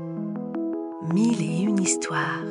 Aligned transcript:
Mille 0.00 1.42
et 1.42 1.62
une 1.62 1.82
histoires. 1.82 2.44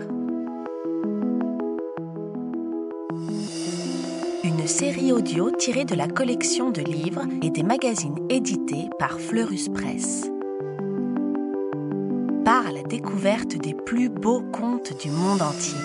Une 4.43 4.67
série 4.67 5.13
audio 5.13 5.51
tirée 5.51 5.85
de 5.85 5.95
la 5.95 6.07
collection 6.09 6.71
de 6.71 6.81
livres 6.81 7.23
et 7.41 7.49
des 7.49 7.63
magazines 7.63 8.17
édités 8.29 8.89
par 8.99 9.19
Fleurus 9.19 9.69
Press. 9.69 10.29
Part 12.43 12.67
à 12.67 12.71
la 12.73 12.83
découverte 12.83 13.55
des 13.57 13.73
plus 13.73 14.09
beaux 14.09 14.41
contes 14.51 14.99
du 15.01 15.09
monde 15.09 15.41
entier, 15.41 15.79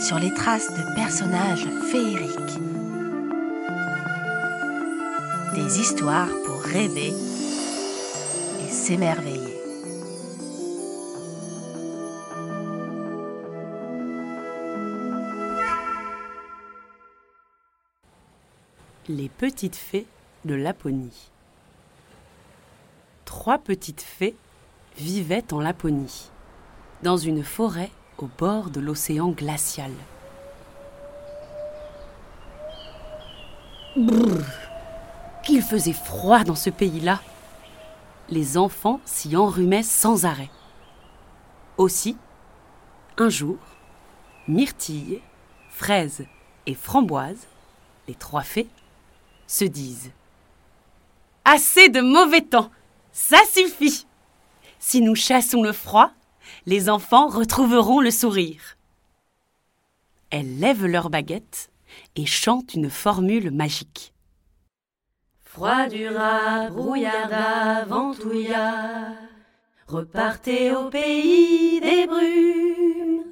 sur 0.00 0.20
les 0.20 0.32
traces 0.32 0.70
de 0.70 0.94
personnages 0.94 1.66
féeriques. 1.90 2.58
Des 5.56 5.80
histoires 5.80 6.30
pour 6.46 6.60
rêver 6.60 7.12
et 8.64 8.70
s'émerveiller. 8.70 9.37
Les 19.10 19.30
petites 19.30 19.76
fées 19.76 20.06
de 20.44 20.54
Laponie. 20.54 21.30
Trois 23.24 23.56
petites 23.56 24.02
fées 24.02 24.36
vivaient 24.98 25.50
en 25.54 25.60
Laponie, 25.60 26.28
dans 27.02 27.16
une 27.16 27.42
forêt 27.42 27.90
au 28.18 28.26
bord 28.26 28.68
de 28.68 28.80
l'océan 28.80 29.30
glacial. 29.30 29.92
Brrr, 33.96 34.44
qu'il 35.42 35.62
faisait 35.62 35.94
froid 35.94 36.44
dans 36.44 36.54
ce 36.54 36.68
pays-là. 36.68 37.22
Les 38.28 38.58
enfants 38.58 39.00
s'y 39.06 39.38
enrhumaient 39.38 39.82
sans 39.82 40.26
arrêt. 40.26 40.50
Aussi, 41.78 42.18
un 43.16 43.30
jour, 43.30 43.56
Myrtille, 44.48 45.22
Fraise 45.70 46.26
et 46.66 46.74
Framboise, 46.74 47.46
les 48.06 48.14
trois 48.14 48.42
fées, 48.42 48.68
se 49.48 49.64
disent 49.64 50.12
Assez 51.44 51.88
de 51.88 52.00
mauvais 52.00 52.42
temps, 52.42 52.70
ça 53.10 53.38
suffit. 53.52 54.06
Si 54.78 55.00
nous 55.00 55.16
chassons 55.16 55.62
le 55.62 55.72
froid, 55.72 56.12
les 56.66 56.88
enfants 56.88 57.26
retrouveront 57.26 58.00
le 58.00 58.12
sourire. 58.12 58.76
Elles 60.30 60.60
lèvent 60.60 60.86
leurs 60.86 61.10
baguettes 61.10 61.70
et 62.14 62.26
chantent 62.26 62.74
une 62.74 62.90
formule 62.90 63.50
magique. 63.50 64.12
Froidura, 65.42 66.68
brouillarda, 66.68 67.86
ventouilla, 67.86 69.14
repartez 69.86 70.70
au 70.72 70.90
pays 70.90 71.80
des 71.80 72.06
brumes. 72.06 73.24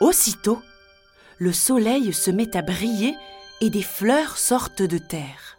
Aussitôt, 0.00 0.60
le 1.38 1.52
soleil 1.52 2.12
se 2.12 2.30
met 2.30 2.56
à 2.56 2.62
briller 2.62 3.14
et 3.60 3.70
des 3.70 3.82
fleurs 3.82 4.38
sortent 4.38 4.82
de 4.82 4.98
terre. 4.98 5.58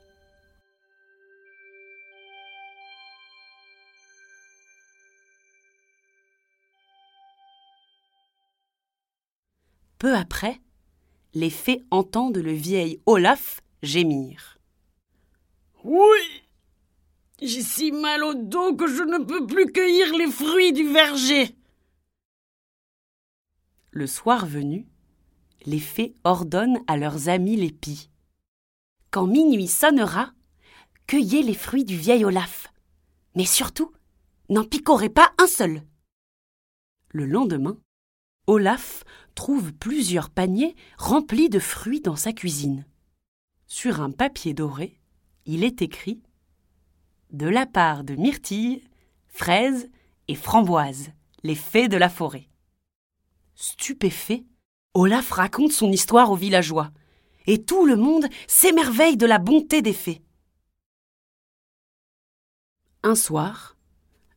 Peu 9.97 10.15
après, 10.15 10.61
les 11.33 11.49
fées 11.49 11.83
entendent 11.91 12.37
le 12.37 12.53
vieil 12.53 13.01
Olaf 13.05 13.61
gémir. 13.83 14.57
Oui 15.83 16.43
J'ai 17.41 17.61
si 17.61 17.91
mal 17.91 18.23
au 18.23 18.33
dos 18.33 18.75
que 18.75 18.87
je 18.87 19.03
ne 19.03 19.23
peux 19.23 19.45
plus 19.45 19.71
cueillir 19.71 20.13
les 20.17 20.31
fruits 20.31 20.73
du 20.73 20.87
verger. 20.87 21.55
Le 23.91 24.07
soir 24.07 24.45
venu, 24.45 24.85
les 25.65 25.79
fées 25.79 26.15
ordonnent 26.23 26.79
à 26.87 26.97
leurs 26.97 27.29
amis 27.29 27.55
les 27.55 27.71
pies. 27.71 28.09
Quand 29.11 29.27
minuit 29.27 29.67
sonnera, 29.67 30.33
cueillez 31.07 31.43
les 31.43 31.53
fruits 31.53 31.85
du 31.85 31.97
vieil 31.97 32.23
Olaf. 32.23 32.71
Mais 33.35 33.45
surtout, 33.45 33.91
n'en 34.49 34.63
picorez 34.63 35.09
pas 35.09 35.31
un 35.37 35.47
seul. 35.47 35.83
Le 37.09 37.25
lendemain, 37.25 37.77
Olaf 38.47 39.03
trouve 39.35 39.73
plusieurs 39.73 40.29
paniers 40.29 40.75
remplis 40.97 41.49
de 41.49 41.59
fruits 41.59 42.01
dans 42.01 42.15
sa 42.15 42.33
cuisine. 42.33 42.85
Sur 43.67 44.01
un 44.01 44.11
papier 44.11 44.53
doré, 44.53 44.99
il 45.45 45.63
est 45.63 45.81
écrit 45.81 46.21
De 47.31 47.47
la 47.47 47.65
part 47.65 48.03
de 48.03 48.15
Myrtille, 48.15 48.83
Fraise 49.27 49.89
et 50.27 50.35
Framboise, 50.35 51.11
les 51.43 51.55
fées 51.55 51.87
de 51.87 51.97
la 51.97 52.09
forêt. 52.09 52.49
Stupéfait, 53.55 54.45
Olaf 54.99 55.31
raconte 55.31 55.71
son 55.71 55.93
histoire 55.93 56.29
aux 56.29 56.35
villageois, 56.35 56.91
et 57.47 57.63
tout 57.63 57.85
le 57.85 57.95
monde 57.95 58.25
s'émerveille 58.47 59.15
de 59.15 59.25
la 59.25 59.39
bonté 59.39 59.81
des 59.81 59.93
fées. 59.93 60.21
Un 63.03 63.15
soir, 63.15 63.77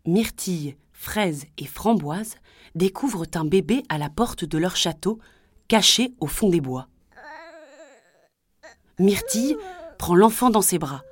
Myrtille, 0.07 0.77
Fraise 0.93 1.47
et 1.59 1.67
Framboise 1.67 2.37
découvrent 2.77 3.27
un 3.35 3.45
bébé 3.45 3.83
à 3.89 3.99
la 3.99 4.09
porte 4.09 4.45
de 4.45 4.57
leur 4.57 4.77
château, 4.77 5.19
caché 5.67 6.15
au 6.21 6.29
fond 6.29 6.49
des 6.49 6.61
bois. 6.61 6.87
Myrtille 9.01 9.57
prend 9.99 10.15
l'enfant 10.15 10.51
dans 10.51 10.63
ses 10.63 10.79
bras, 10.79 11.03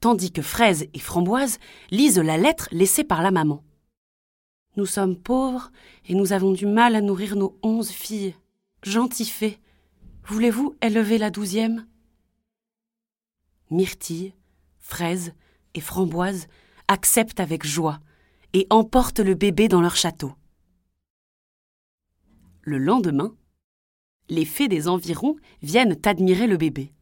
tandis 0.00 0.30
que 0.30 0.42
Fraise 0.42 0.88
et 0.92 0.98
Framboise 0.98 1.58
lisent 1.90 2.18
la 2.18 2.36
lettre 2.36 2.68
laissée 2.70 3.04
par 3.04 3.22
la 3.22 3.30
maman. 3.30 3.64
Nous 4.76 4.84
sommes 4.84 5.16
pauvres 5.16 5.70
et 6.06 6.14
nous 6.14 6.34
avons 6.34 6.52
du 6.52 6.66
mal 6.66 6.94
à 6.94 7.00
nourrir 7.00 7.34
nos 7.34 7.58
onze 7.62 7.88
filles. 7.88 8.34
Gentil 8.84 9.24
fée, 9.24 9.58
voulez-vous 10.26 10.76
élever 10.82 11.16
la 11.16 11.30
douzième? 11.30 11.86
Myrtille, 13.70 14.34
Fraise 14.78 15.32
et 15.72 15.80
Framboise 15.80 16.48
acceptent 16.86 17.40
avec 17.40 17.64
joie 17.64 17.98
et 18.52 18.66
emportent 18.68 19.20
le 19.20 19.34
bébé 19.34 19.68
dans 19.68 19.80
leur 19.80 19.96
château. 19.96 20.34
Le 22.60 22.76
lendemain, 22.76 23.34
les 24.28 24.44
fées 24.44 24.68
des 24.68 24.86
environs 24.86 25.36
viennent 25.62 25.96
admirer 26.04 26.46
le 26.46 26.58
bébé. 26.58 26.92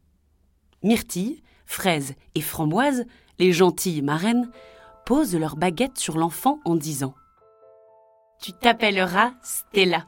Myrtille, 0.85 1.43
Fraise 1.67 2.15
et 2.37 2.43
Framboise, 2.43 3.07
les 3.41 3.53
gentilles 3.53 4.03
marraines, 4.03 4.49
posent 5.05 5.35
leurs 5.35 5.57
baguettes 5.57 5.99
sur 5.99 6.17
l'enfant 6.17 6.61
en 6.65 6.77
disant 6.77 7.17
Tu 8.41 8.53
t'appelleras 8.53 9.33
Stella, 9.43 10.07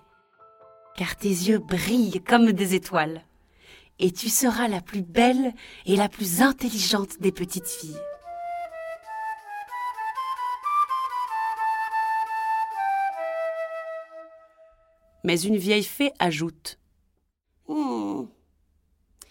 car 0.96 1.16
tes 1.16 1.28
yeux 1.28 1.58
brillent 1.58 2.22
comme 2.22 2.52
des 2.52 2.74
étoiles, 2.74 3.22
et 3.98 4.12
tu 4.12 4.28
seras 4.28 4.68
la 4.68 4.80
plus 4.80 5.02
belle 5.02 5.52
et 5.86 5.96
la 5.96 6.08
plus 6.08 6.42
intelligente 6.42 7.20
des 7.20 7.32
petites 7.32 7.68
filles. 7.68 8.00
Mais 15.24 15.40
une 15.40 15.56
vieille 15.56 15.84
fée 15.84 16.12
ajoute 16.18 16.78
Hmm. 17.66 18.26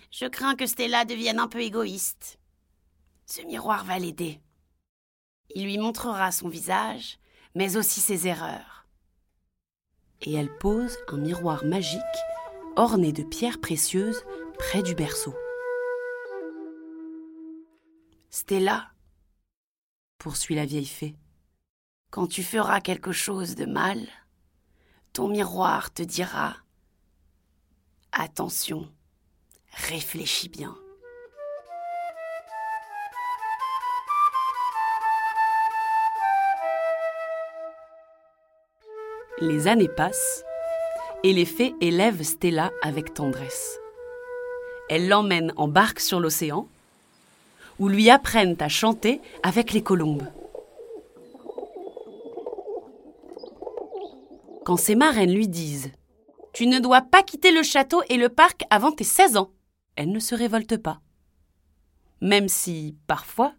Je 0.09 0.25
crains 0.25 0.55
que 0.55 0.65
Stella 0.65 1.05
devienne 1.05 1.39
un 1.39 1.47
peu 1.47 1.61
égoïste. 1.61 2.39
Ce 3.27 3.41
miroir 3.43 3.85
va 3.85 3.99
l'aider. 3.99 4.41
Il 5.55 5.65
lui 5.65 5.77
montrera 5.77 6.31
son 6.31 6.49
visage, 6.49 7.19
mais 7.53 7.77
aussi 7.77 7.99
ses 7.99 8.27
erreurs. 8.27 8.82
Et 10.23 10.33
elle 10.33 10.55
pose 10.57 10.97
un 11.09 11.17
miroir 11.17 11.65
magique 11.65 11.99
orné 12.75 13.11
de 13.11 13.23
pierres 13.23 13.59
précieuses 13.59 14.23
près 14.57 14.81
du 14.81 14.95
berceau. 14.95 15.35
Stella, 18.29 18.89
Poursuit 20.17 20.55
la 20.55 20.65
vieille 20.65 20.85
fée. 20.85 21.15
quand 22.09 22.27
tu 22.27 22.43
feras 22.43 22.79
quelque 22.79 23.11
chose 23.11 23.55
de 23.55 23.65
mal, 23.65 24.07
ton 25.11 25.27
miroir 25.27 25.93
te 25.93 26.01
dira 26.01 26.55
Attention, 28.13 28.89
réfléchis 29.73 30.47
bien. 30.47 30.77
Les 39.39 39.67
années 39.67 39.89
passent 39.89 40.43
et 41.23 41.33
les 41.33 41.45
fées 41.45 41.73
élèvent 41.81 42.21
Stella 42.21 42.71
avec 42.83 43.15
tendresse. 43.15 43.79
Elles 44.89 45.07
l'emmènent 45.07 45.53
en 45.55 45.67
barque 45.67 45.99
sur 45.99 46.19
l'océan 46.19 46.67
ou 47.79 47.87
lui 47.89 48.11
apprennent 48.11 48.55
à 48.59 48.69
chanter 48.69 49.21
avec 49.41 49.73
les 49.73 49.81
colombes. 49.81 50.27
Quand 54.65 54.77
ses 54.77 54.95
marraines 54.95 55.33
lui 55.33 55.47
disent 55.47 55.91
Tu 56.53 56.67
ne 56.67 56.79
dois 56.79 57.01
pas 57.01 57.23
quitter 57.23 57.51
le 57.51 57.63
château 57.63 58.03
et 58.09 58.17
le 58.17 58.29
parc 58.29 58.63
avant 58.69 58.91
tes 58.91 59.03
16 59.03 59.37
ans, 59.37 59.51
elle 59.95 60.11
ne 60.11 60.19
se 60.19 60.35
révolte 60.35 60.77
pas. 60.77 61.01
Même 62.21 62.47
si, 62.47 62.95
parfois, 63.07 63.53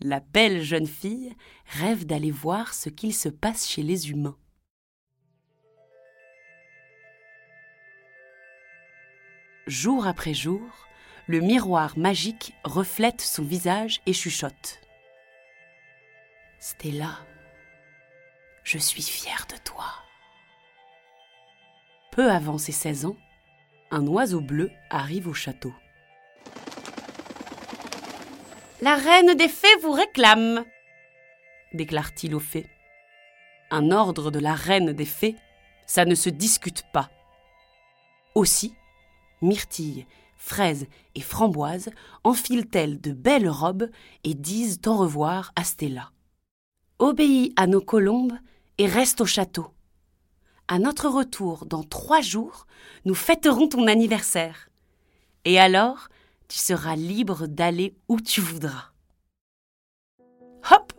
la 0.00 0.18
belle 0.18 0.62
jeune 0.62 0.88
fille 0.88 1.34
rêve 1.66 2.04
d'aller 2.04 2.32
voir 2.32 2.74
ce 2.74 2.88
qu'il 2.88 3.14
se 3.14 3.28
passe 3.28 3.68
chez 3.68 3.82
les 3.82 4.10
humains. 4.10 4.36
Jour 9.66 10.06
après 10.06 10.34
jour, 10.34 10.60
le 11.26 11.40
miroir 11.40 11.96
magique 11.96 12.52
reflète 12.64 13.22
son 13.22 13.42
visage 13.42 14.02
et 14.04 14.12
chuchote. 14.12 14.80
Stella, 16.58 17.18
je 18.62 18.76
suis 18.76 19.02
fière 19.02 19.46
de 19.50 19.56
toi. 19.64 19.86
Peu 22.12 22.30
avant 22.30 22.58
ses 22.58 22.72
16 22.72 23.06
ans, 23.06 23.16
un 23.90 24.06
oiseau 24.06 24.42
bleu 24.42 24.70
arrive 24.90 25.28
au 25.28 25.34
château. 25.34 25.72
La 28.82 28.96
reine 28.96 29.34
des 29.34 29.48
fées 29.48 29.76
vous 29.80 29.92
réclame, 29.92 30.62
déclare-t-il 31.72 32.34
aux 32.34 32.40
fées. 32.40 32.66
Un 33.70 33.92
ordre 33.92 34.30
de 34.30 34.40
la 34.40 34.54
reine 34.54 34.92
des 34.92 35.06
fées, 35.06 35.36
ça 35.86 36.04
ne 36.04 36.14
se 36.14 36.28
discute 36.28 36.84
pas. 36.92 37.08
Aussi, 38.34 38.74
Myrtille, 39.44 40.06
Fraise 40.36 40.86
et 41.14 41.20
Framboise 41.20 41.90
enfilent-elles 42.22 43.00
de 43.00 43.12
belles 43.12 43.48
robes 43.48 43.88
et 44.24 44.34
disent 44.34 44.80
au 44.86 44.94
revoir 44.94 45.52
à 45.56 45.64
Stella. 45.64 46.10
Obéis 46.98 47.52
à 47.56 47.66
nos 47.66 47.80
colombes 47.80 48.36
et 48.78 48.86
reste 48.86 49.20
au 49.20 49.26
château. 49.26 49.68
À 50.68 50.78
notre 50.78 51.08
retour 51.08 51.66
dans 51.66 51.82
trois 51.82 52.20
jours, 52.20 52.66
nous 53.04 53.14
fêterons 53.14 53.68
ton 53.68 53.86
anniversaire. 53.86 54.68
Et 55.44 55.58
alors, 55.58 56.08
tu 56.48 56.58
seras 56.58 56.96
libre 56.96 57.46
d'aller 57.46 57.94
où 58.08 58.20
tu 58.20 58.40
voudras. 58.40 58.92
Hop 60.70 60.92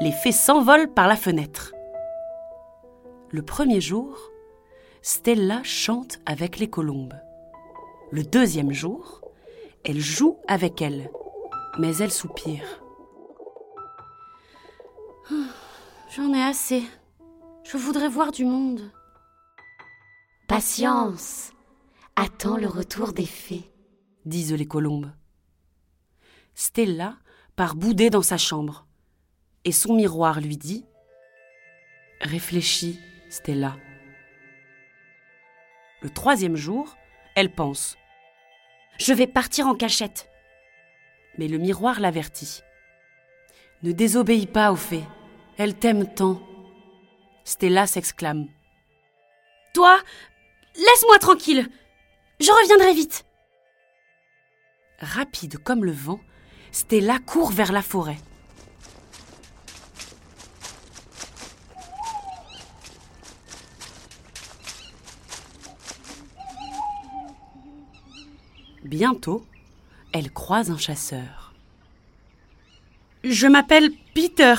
Les 0.00 0.12
fées 0.12 0.32
s'envolent 0.32 0.92
par 0.92 1.08
la 1.08 1.16
fenêtre. 1.16 1.72
Le 3.30 3.42
premier 3.42 3.80
jour, 3.80 4.18
Stella 5.02 5.62
chante 5.64 6.18
avec 6.26 6.58
les 6.58 6.70
colombes. 6.70 7.14
Le 8.12 8.22
deuxième 8.22 8.72
jour, 8.72 9.20
elle 9.84 9.98
joue 9.98 10.38
avec 10.46 10.80
elles, 10.80 11.10
mais 11.78 11.96
elle 11.96 12.12
soupire. 12.12 12.82
J'en 16.14 16.32
ai 16.32 16.42
assez. 16.42 16.84
Je 17.64 17.76
voudrais 17.76 18.08
voir 18.08 18.30
du 18.30 18.44
monde. 18.44 18.92
Patience. 20.46 21.52
Attends 22.14 22.56
le 22.56 22.68
retour 22.68 23.12
des 23.12 23.26
fées, 23.26 23.70
disent 24.24 24.54
les 24.54 24.66
colombes. 24.66 25.10
Stella 26.54 27.16
part 27.56 27.74
bouder 27.74 28.08
dans 28.08 28.22
sa 28.22 28.38
chambre, 28.38 28.86
et 29.64 29.72
son 29.72 29.94
miroir 29.94 30.40
lui 30.40 30.56
dit 30.56 30.86
Réfléchis, 32.20 33.00
Stella. 33.28 33.76
Le 36.02 36.08
troisième 36.08 36.56
jour, 36.56 36.96
elle 37.36 37.50
pense 37.50 37.96
Je 38.98 39.12
vais 39.12 39.28
partir 39.28 39.68
en 39.68 39.74
cachette. 39.74 40.28
Mais 41.38 41.46
le 41.46 41.58
miroir 41.58 42.00
l'avertit 42.00 42.62
Ne 43.82 43.92
désobéis 43.92 44.46
pas 44.46 44.72
aux 44.72 44.76
fées, 44.76 45.04
elles 45.58 45.76
t'aiment 45.76 46.12
tant. 46.12 46.40
Stella 47.44 47.86
s'exclame 47.86 48.48
Toi, 49.74 50.00
laisse-moi 50.74 51.18
tranquille. 51.20 51.68
Je 52.40 52.50
reviendrai 52.50 52.94
vite. 52.94 53.24
Rapide 54.98 55.58
comme 55.58 55.84
le 55.84 55.92
vent, 55.92 56.20
Stella 56.72 57.18
court 57.18 57.52
vers 57.52 57.70
la 57.70 57.82
forêt. 57.82 58.16
Bientôt, 68.86 69.44
elle 70.12 70.30
croise 70.30 70.70
un 70.70 70.78
chasseur. 70.78 71.52
Je 73.24 73.48
m'appelle 73.48 73.90
Peter, 74.14 74.54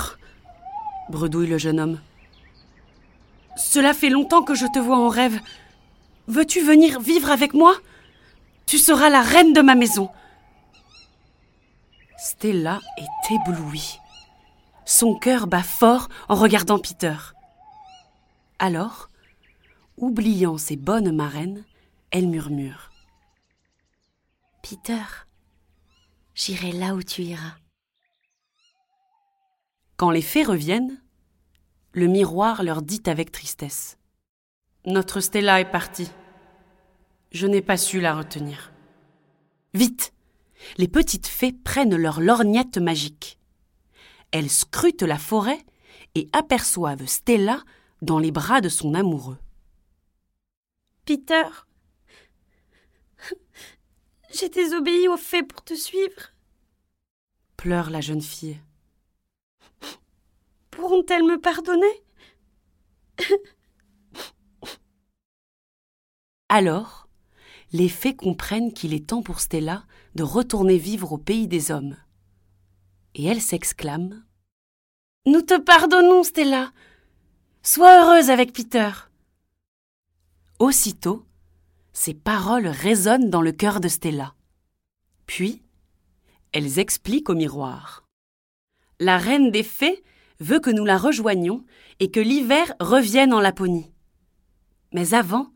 bredouille 1.09 1.47
le 1.47 1.57
jeune 1.57 1.79
homme. 1.79 2.01
Cela 3.55 3.93
fait 3.93 4.09
longtemps 4.09 4.43
que 4.43 4.53
je 4.53 4.65
te 4.65 4.79
vois 4.79 4.97
en 4.97 5.07
rêve. 5.07 5.39
Veux-tu 6.27 6.59
venir 6.59 6.99
vivre 6.99 7.31
avec 7.31 7.53
moi? 7.53 7.77
Tu 8.65 8.77
seras 8.77 9.07
la 9.07 9.21
reine 9.21 9.53
de 9.53 9.61
ma 9.61 9.75
maison. 9.75 10.09
Stella 12.17 12.81
est 12.97 13.33
éblouie. 13.33 13.97
Son 14.83 15.15
cœur 15.15 15.47
bat 15.47 15.63
fort 15.63 16.09
en 16.27 16.35
regardant 16.35 16.79
Peter. 16.79 17.15
Alors, 18.59 19.09
oubliant 19.95 20.57
ses 20.57 20.75
bonnes 20.75 21.15
marraines, 21.15 21.63
elle 22.11 22.27
murmure. 22.27 22.91
Peter, 24.69 25.05
j'irai 26.35 26.73
là 26.73 26.93
où 26.93 27.01
tu 27.01 27.21
iras. 27.21 27.55
Quand 29.95 30.11
les 30.11 30.21
fées 30.21 30.43
reviennent, 30.43 31.01
le 31.93 32.07
miroir 32.07 32.63
leur 32.63 32.81
dit 32.81 33.01
avec 33.05 33.31
tristesse. 33.31 33.97
Notre 34.85 35.21
Stella 35.21 35.61
est 35.61 35.71
partie. 35.71 36.11
Je 37.31 37.47
n'ai 37.47 37.61
pas 37.61 37.77
su 37.77 38.01
la 38.01 38.13
retenir. 38.13 38.73
Vite 39.73 40.11
Les 40.77 40.89
petites 40.89 41.27
fées 41.27 41.53
prennent 41.53 41.95
leur 41.95 42.19
lorgnette 42.19 42.77
magique. 42.77 43.39
Elles 44.31 44.49
scrutent 44.49 45.03
la 45.03 45.17
forêt 45.17 45.65
et 46.13 46.27
aperçoivent 46.33 47.05
Stella 47.05 47.63
dans 48.01 48.19
les 48.19 48.31
bras 48.31 48.59
de 48.59 48.67
son 48.67 48.95
amoureux. 48.95 49.37
Peter, 51.05 51.45
j'ai 54.33 54.49
désobéi 54.49 55.07
aux 55.07 55.17
fées 55.17 55.43
pour 55.43 55.63
te 55.63 55.73
suivre. 55.73 56.33
Pleure 57.55 57.89
la 57.89 58.01
jeune 58.01 58.21
fille. 58.21 58.59
Pourront-elles 60.71 61.23
me 61.23 61.39
pardonner? 61.39 62.03
Alors, 66.49 67.07
les 67.73 67.89
fées 67.89 68.15
comprennent 68.15 68.71
qu'il 68.71 68.93
est 68.93 69.07
temps 69.07 69.21
pour 69.21 69.39
Stella 69.39 69.83
de 70.15 70.23
retourner 70.23 70.77
vivre 70.77 71.11
au 71.13 71.17
pays 71.17 71.47
des 71.47 71.71
hommes. 71.71 71.97
Et 73.15 73.25
elles 73.25 73.41
s'exclament 73.41 74.23
Nous 75.25 75.41
te 75.41 75.59
pardonnons, 75.59 76.23
Stella. 76.23 76.71
Sois 77.63 78.03
heureuse 78.03 78.29
avec 78.29 78.53
Peter. 78.53 78.91
Aussitôt, 80.59 81.26
ces 81.97 82.13
paroles 82.13 82.67
résonnent 82.67 83.31
dans 83.31 83.41
le 83.41 83.51
cœur 83.51 83.79
de 83.79 83.87
Stella. 83.87 84.35
Puis, 85.25 85.63
elles 86.51 86.77
expliquent 86.77 87.31
au 87.31 87.33
miroir. 87.33 88.05
La 88.99 89.17
reine 89.17 89.49
des 89.49 89.63
fées 89.63 90.03
veut 90.39 90.59
que 90.59 90.69
nous 90.69 90.85
la 90.85 90.99
rejoignions 90.99 91.65
et 91.99 92.11
que 92.11 92.19
l'hiver 92.19 92.71
revienne 92.79 93.33
en 93.33 93.39
Laponie. 93.39 93.91
Mais 94.93 95.15
avant, 95.15 95.47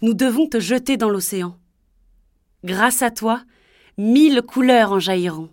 nous 0.00 0.14
devons 0.14 0.48
te 0.48 0.60
jeter 0.60 0.96
dans 0.96 1.10
l'océan. 1.10 1.58
Grâce 2.62 3.02
à 3.02 3.10
toi, 3.10 3.42
mille 3.98 4.42
couleurs 4.42 4.92
en 4.92 5.00
jailliront. 5.00 5.50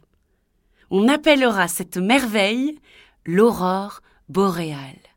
On 0.91 1.07
appellera 1.07 1.67
cette 1.67 1.97
merveille 1.97 2.79
l'aurore 3.25 4.01
boréale. 4.29 5.14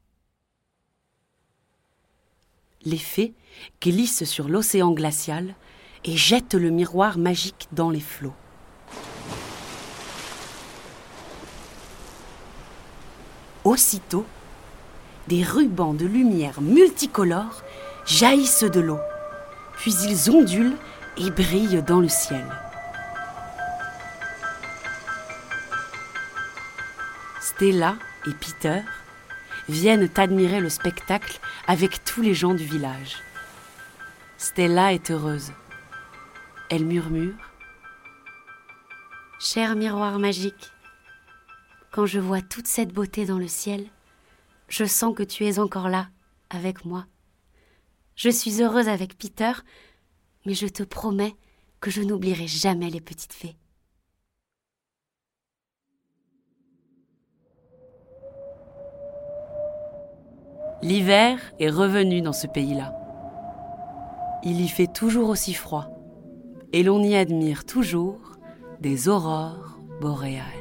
Les 2.88 2.96
fées 2.96 3.34
glissent 3.82 4.24
sur 4.24 4.48
l'océan 4.48 4.92
glacial 4.92 5.54
et 6.06 6.16
jettent 6.16 6.54
le 6.54 6.70
miroir 6.70 7.18
magique 7.18 7.68
dans 7.70 7.90
les 7.90 8.00
flots. 8.00 8.32
Aussitôt, 13.62 14.24
des 15.26 15.42
rubans 15.42 15.92
de 15.92 16.06
lumière 16.06 16.62
multicolores 16.62 17.62
jaillissent 18.06 18.64
de 18.64 18.80
l'eau, 18.80 19.00
puis 19.76 19.92
ils 20.08 20.30
ondulent 20.30 20.78
et 21.18 21.30
brillent 21.30 21.82
dans 21.82 22.00
le 22.00 22.08
ciel. 22.08 22.46
Stella 27.42 27.96
et 28.26 28.32
Peter 28.32 28.80
viennent 29.68 30.10
admirer 30.16 30.60
le 30.60 30.68
spectacle 30.68 31.40
avec 31.66 32.04
tous 32.04 32.22
les 32.22 32.34
gens 32.34 32.54
du 32.54 32.64
village. 32.64 33.16
Stella 34.36 34.92
est 34.92 35.10
heureuse. 35.10 35.52
Elle 36.70 36.84
murmure 36.84 37.34
Cher 39.40 39.76
miroir 39.76 40.18
magique, 40.18 40.72
quand 41.92 42.06
je 42.06 42.18
vois 42.18 42.42
toute 42.42 42.66
cette 42.66 42.92
beauté 42.92 43.24
dans 43.24 43.38
le 43.38 43.48
ciel, 43.48 43.86
je 44.68 44.84
sens 44.84 45.14
que 45.14 45.22
tu 45.22 45.44
es 45.46 45.58
encore 45.58 45.88
là, 45.88 46.08
avec 46.50 46.84
moi. 46.84 47.06
Je 48.16 48.30
suis 48.30 48.62
heureuse 48.62 48.88
avec 48.88 49.16
Peter, 49.16 49.52
mais 50.44 50.54
je 50.54 50.66
te 50.66 50.82
promets 50.82 51.36
que 51.80 51.90
je 51.90 52.02
n'oublierai 52.02 52.48
jamais 52.48 52.90
les 52.90 53.00
petites 53.00 53.32
fées. 53.32 53.56
L'hiver 60.80 61.38
est 61.58 61.70
revenu 61.70 62.22
dans 62.22 62.32
ce 62.32 62.46
pays-là. 62.46 62.94
Il 64.44 64.60
y 64.60 64.68
fait 64.68 64.86
toujours 64.86 65.28
aussi 65.28 65.52
froid, 65.52 65.90
et 66.72 66.84
l'on 66.84 67.02
y 67.02 67.16
admire 67.16 67.64
toujours 67.64 68.38
des 68.80 69.08
aurores 69.08 69.80
boréales. 70.00 70.57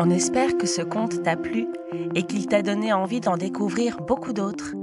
On 0.00 0.10
espère 0.10 0.56
que 0.56 0.68
ce 0.68 0.80
conte 0.80 1.24
t'a 1.24 1.34
plu 1.34 1.66
et 2.14 2.22
qu'il 2.22 2.46
t'a 2.46 2.62
donné 2.62 2.92
envie 2.92 3.18
d'en 3.18 3.36
découvrir 3.36 3.96
beaucoup 3.96 4.32
d'autres. 4.32 4.76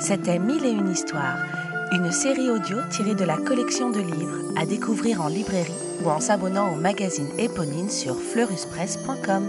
C'était 0.00 0.40
Mille 0.40 0.64
et 0.64 0.72
une 0.72 0.90
histoires, 0.90 1.38
une 1.92 2.10
série 2.10 2.50
audio 2.50 2.78
tirée 2.90 3.14
de 3.14 3.24
la 3.24 3.36
collection 3.36 3.90
de 3.90 4.00
livres 4.00 4.52
à 4.56 4.66
découvrir 4.66 5.20
en 5.20 5.28
librairie 5.28 5.70
ou 6.04 6.08
en 6.08 6.18
s'abonnant 6.18 6.72
au 6.72 6.76
magazine 6.76 7.30
Éponine 7.38 7.88
sur 7.88 8.16
fleuruspresse.com. 8.16 9.44